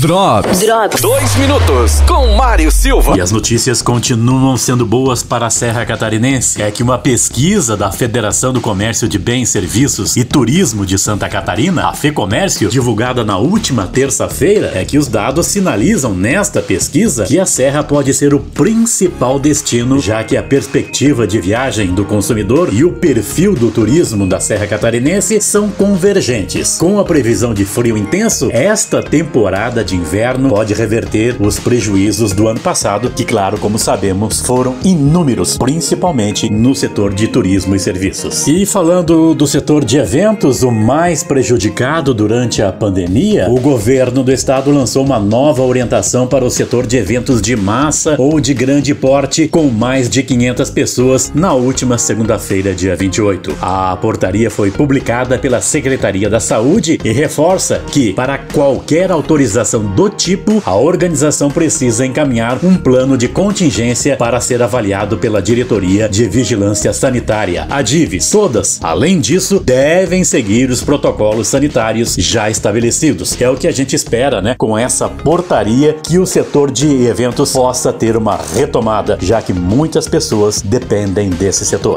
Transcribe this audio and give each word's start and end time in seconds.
Drops. 0.00 0.60
Drops. 0.60 1.00
Dois 1.00 1.34
minutos 1.36 2.00
com 2.06 2.36
Mário 2.36 2.70
Silva. 2.70 3.16
E 3.16 3.20
as 3.20 3.30
notícias 3.30 3.80
continuam 3.80 4.54
sendo 4.58 4.84
boas 4.84 5.22
para 5.22 5.46
a 5.46 5.50
Serra 5.50 5.86
Catarinense. 5.86 6.60
É 6.60 6.70
que 6.70 6.82
uma 6.82 6.98
pesquisa 6.98 7.78
da 7.78 7.90
Federação 7.90 8.52
do 8.52 8.60
Comércio 8.60 9.08
de 9.08 9.18
Bens, 9.18 9.48
Serviços 9.48 10.14
e 10.14 10.22
Turismo 10.22 10.84
de 10.84 10.98
Santa 10.98 11.30
Catarina, 11.30 11.88
a 11.88 11.94
FEComércio, 11.94 12.68
divulgada 12.68 13.24
na 13.24 13.38
última 13.38 13.86
terça-feira, 13.86 14.72
é 14.74 14.84
que 14.84 14.98
os 14.98 15.08
dados 15.08 15.46
sinalizam 15.46 16.12
nesta 16.12 16.60
pesquisa 16.60 17.24
que 17.24 17.40
a 17.40 17.46
Serra 17.46 17.82
pode 17.82 18.12
ser 18.12 18.34
o 18.34 18.40
principal 18.40 19.38
destino, 19.38 19.98
já 19.98 20.22
que 20.22 20.36
a 20.36 20.42
perspectiva 20.42 21.26
de 21.26 21.40
viagem 21.40 21.94
do 21.94 22.04
consumidor 22.04 22.68
e 22.70 22.84
o 22.84 22.92
perfil 22.92 23.54
do 23.54 23.70
turismo 23.70 24.26
da 24.26 24.40
Serra 24.40 24.66
Catarinense 24.66 25.40
são 25.40 25.70
convergentes. 25.70 26.76
Com 26.76 27.00
a 27.00 27.04
previsão 27.04 27.54
de 27.54 27.64
frio 27.64 27.96
intenso, 27.96 28.50
esta 28.52 29.02
temporada 29.02 29.85
de 29.86 29.96
inverno 29.96 30.50
pode 30.50 30.74
reverter 30.74 31.36
os 31.40 31.58
prejuízos 31.60 32.32
do 32.32 32.48
ano 32.48 32.58
passado, 32.58 33.08
que, 33.10 33.24
claro, 33.24 33.56
como 33.58 33.78
sabemos, 33.78 34.40
foram 34.40 34.74
inúmeros, 34.84 35.56
principalmente 35.56 36.50
no 36.50 36.74
setor 36.74 37.14
de 37.14 37.28
turismo 37.28 37.76
e 37.76 37.78
serviços. 37.78 38.46
E 38.48 38.66
falando 38.66 39.34
do 39.34 39.46
setor 39.46 39.84
de 39.84 39.96
eventos, 39.96 40.62
o 40.62 40.70
mais 40.72 41.22
prejudicado 41.22 42.12
durante 42.12 42.60
a 42.60 42.72
pandemia, 42.72 43.48
o 43.48 43.60
governo 43.60 44.24
do 44.24 44.32
estado 44.32 44.72
lançou 44.72 45.04
uma 45.04 45.20
nova 45.20 45.62
orientação 45.62 46.26
para 46.26 46.44
o 46.44 46.50
setor 46.50 46.86
de 46.86 46.96
eventos 46.96 47.40
de 47.40 47.54
massa 47.54 48.16
ou 48.18 48.40
de 48.40 48.52
grande 48.52 48.94
porte 48.94 49.46
com 49.46 49.68
mais 49.68 50.10
de 50.10 50.22
500 50.22 50.70
pessoas 50.70 51.32
na 51.32 51.52
última 51.54 51.96
segunda-feira, 51.96 52.74
dia 52.74 52.96
28. 52.96 53.56
A 53.62 53.96
portaria 53.96 54.50
foi 54.50 54.70
publicada 54.70 55.38
pela 55.38 55.60
Secretaria 55.60 56.28
da 56.28 56.40
Saúde 56.40 56.98
e 57.04 57.12
reforça 57.12 57.82
que, 57.92 58.12
para 58.12 58.38
qualquer 58.38 59.12
autorização 59.12 59.65
do 59.74 60.08
tipo, 60.08 60.62
a 60.64 60.76
organização 60.76 61.50
precisa 61.50 62.06
encaminhar 62.06 62.58
um 62.62 62.76
plano 62.76 63.18
de 63.18 63.26
contingência 63.28 64.16
para 64.16 64.40
ser 64.40 64.62
avaliado 64.62 65.18
pela 65.18 65.42
Diretoria 65.42 66.08
de 66.08 66.28
Vigilância 66.28 66.92
Sanitária, 66.92 67.66
a 67.68 67.82
DIVES. 67.82 68.30
Todas, 68.30 68.78
além 68.82 69.18
disso, 69.18 69.58
devem 69.58 70.22
seguir 70.22 70.70
os 70.70 70.82
protocolos 70.82 71.48
sanitários 71.48 72.14
já 72.16 72.48
estabelecidos. 72.48 73.40
É 73.40 73.50
o 73.50 73.56
que 73.56 73.66
a 73.66 73.72
gente 73.72 73.96
espera, 73.96 74.40
né? 74.40 74.54
Com 74.56 74.78
essa 74.78 75.08
portaria 75.08 75.94
que 75.94 76.18
o 76.18 76.26
setor 76.26 76.70
de 76.70 77.06
eventos 77.06 77.52
possa 77.52 77.92
ter 77.92 78.16
uma 78.16 78.38
retomada, 78.54 79.18
já 79.20 79.42
que 79.42 79.52
muitas 79.52 80.06
pessoas 80.08 80.62
dependem 80.62 81.30
desse 81.30 81.64
setor. 81.64 81.96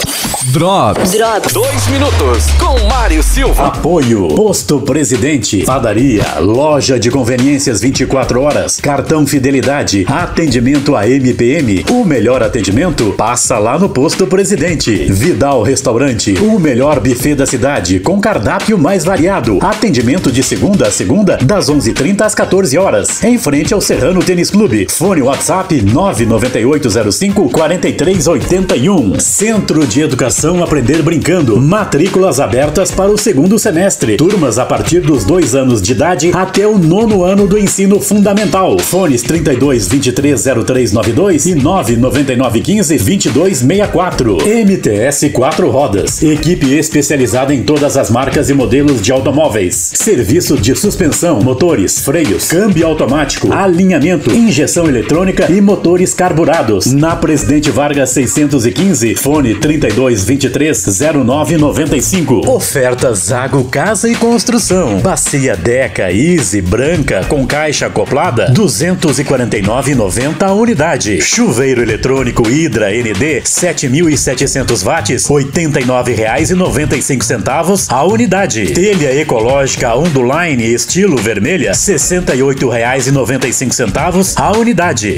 Drops. 0.52 1.12
Drops. 1.12 1.54
Dois 1.54 1.88
minutos 1.88 2.46
com 2.60 2.88
Mário 2.88 3.22
Silva. 3.22 3.68
Apoio 3.68 4.28
Posto 4.30 4.80
Presidente, 4.82 5.64
Padaria, 5.64 6.40
Loja 6.40 7.00
de 7.00 7.12
Conveniências 7.60 7.82
24 7.82 8.42
horas, 8.42 8.80
Cartão 8.80 9.28
Fidelidade, 9.28 10.06
Atendimento 10.08 10.96
a 10.96 11.06
MPM. 11.10 11.84
O 11.92 12.06
melhor 12.06 12.42
atendimento 12.42 13.12
passa 13.18 13.60
lá 13.60 13.78
no 13.78 13.90
Posto 13.90 14.26
Presidente. 14.26 14.96
Vidal 15.12 15.62
Restaurante, 15.62 16.36
o 16.40 16.58
melhor 16.58 17.02
buffet 17.02 17.36
da 17.36 17.46
cidade, 17.46 18.00
com 18.00 18.22
cardápio 18.22 18.78
mais 18.78 19.04
variado. 19.04 19.60
Atendimento 19.62 20.32
de 20.32 20.42
segunda 20.42 20.88
a 20.88 20.92
segunda, 20.92 21.36
das 21.36 21.70
11h30 21.70 22.22
às 22.22 22.34
14 22.34 22.78
horas. 22.78 23.22
Em 23.26 23.38
frente 23.38 23.74
ao 23.74 23.82
Serrano 23.82 24.24
Tênis 24.24 24.50
Clube. 24.50 24.88
Fone 24.90 25.22
WhatsApp 25.22 25.82
99805 25.82 27.50
4381. 27.50 29.20
Centro 29.20 29.86
de 29.86 30.00
Educação 30.00 30.64
Aprender 30.64 31.02
Brincando. 31.02 31.60
Matrículas 31.60 32.40
abertas 32.40 32.90
para 32.90 33.12
o 33.12 33.18
segundo 33.18 33.60
semestre. 33.60 34.16
Turmas 34.16 34.58
a 34.58 34.66
partir 34.66 35.02
dos 35.02 35.26
dois 35.26 35.56
anos 35.56 35.82
de 35.82 35.92
idade 35.92 36.32
até 36.34 36.66
o 36.66 36.78
nono 36.78 37.26
ano 37.26 37.49
do 37.50 37.58
ensino 37.58 38.00
fundamental. 38.00 38.78
Fones 38.78 39.24
32 39.24 39.88
23 39.88 40.44
0392 40.44 41.48
e 41.48 41.56
999 41.56 42.62
15 42.62 42.98
2264. 42.98 44.38
MTS 44.66 45.30
4 45.32 45.70
rodas. 45.70 46.22
Equipe 46.22 46.74
especializada 46.76 47.54
em 47.54 47.64
todas 47.64 47.98
as 47.98 48.10
marcas 48.10 48.50
e 48.50 48.54
modelos 48.54 49.02
de 49.02 49.12
automóveis. 49.12 49.92
Serviço 49.96 50.56
de 50.58 50.76
suspensão, 50.76 51.42
motores, 51.42 52.00
freios, 52.00 52.48
câmbio 52.48 52.86
automático, 52.86 53.52
alinhamento, 53.52 54.32
injeção 54.32 54.88
eletrônica 54.88 55.52
e 55.52 55.60
motores 55.60 56.14
carburados. 56.14 56.94
Na 56.94 57.16
Presidente 57.16 57.72
Vargas 57.72 58.12
615, 58.12 59.16
fone 59.16 59.56
32 59.56 60.24
23 60.24 60.86
0995. 61.26 62.48
Oferta 62.48 63.14
Zago 63.16 63.64
Casa 63.66 64.08
e 64.08 64.14
Construção. 64.14 65.00
Bacia 65.00 65.58
Deca 65.58 66.12
Easy 66.12 66.62
branca 66.62 67.26
com 67.28 67.39
caixa 67.46 67.86
acoplada 67.88 68.54
249,90 68.54 70.44
a 70.44 70.54
unidade. 70.54 71.22
Chuveiro 71.22 71.82
eletrônico 71.82 72.50
Hidra 72.50 72.90
ND 72.90 73.42
7.700 73.44 74.86
watts 74.86 75.28
R$ 75.30 75.36
89,95 75.46 77.88
a 77.90 78.04
unidade. 78.04 78.68
Telha 78.74 79.14
ecológica 79.20 79.96
Onduline 79.96 80.74
estilo 80.74 81.18
vermelha 81.18 81.72
R$ 81.72 81.78
68,95 81.78 84.34
a 84.36 84.52
unidade. 84.58 85.16